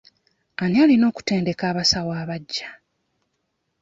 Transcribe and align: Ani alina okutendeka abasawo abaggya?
Ani 0.63 0.77
alina 0.83 1.05
okutendeka 1.11 1.63
abasawo 1.71 2.11
abaggya? 2.21 2.67